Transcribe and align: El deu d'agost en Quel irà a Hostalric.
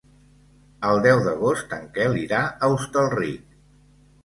El 0.89 1.01
deu 1.07 1.21
d'agost 1.27 1.77
en 1.77 1.85
Quel 1.99 2.19
irà 2.23 2.41
a 2.49 2.73
Hostalric. 2.79 3.57